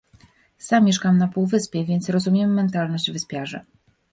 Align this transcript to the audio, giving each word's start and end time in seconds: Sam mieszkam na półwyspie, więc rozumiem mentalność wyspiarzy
Sam 0.57 0.83
mieszkam 0.85 1.17
na 1.17 1.27
półwyspie, 1.27 1.85
więc 1.85 2.09
rozumiem 2.09 2.53
mentalność 2.53 3.11
wyspiarzy 3.11 3.59